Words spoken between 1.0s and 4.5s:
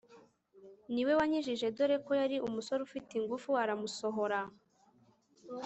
wankijije doreko yari umusore ufite ingufu aramusohora